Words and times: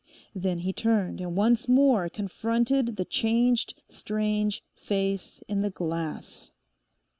Then 0.33 0.57
he 0.57 0.73
turned 0.73 1.21
and 1.21 1.35
once 1.37 1.67
more 1.67 2.09
confronted 2.09 2.95
the 2.97 3.05
changed 3.05 3.79
strange 3.87 4.63
face 4.75 5.43
in 5.47 5.61
the 5.61 5.69
glass. 5.69 6.51